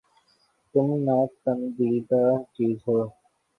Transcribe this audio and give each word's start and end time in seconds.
تم 0.75 0.87
ناپندیدہ 1.05 2.23
چیز 2.53 2.77
ہے 2.87 2.99